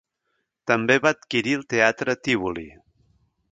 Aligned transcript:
També 0.71 0.95
va 1.03 1.11
adquirir 1.17 1.53
el 1.59 1.63
Teatre 1.75 2.17
Tívoli. 2.29 2.67